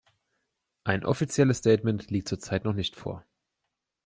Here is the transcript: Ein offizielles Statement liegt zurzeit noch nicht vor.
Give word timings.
Ein 0.83 1.05
offizielles 1.05 1.59
Statement 1.59 2.09
liegt 2.09 2.27
zurzeit 2.27 2.65
noch 2.65 2.73
nicht 2.73 2.95
vor. 2.95 3.23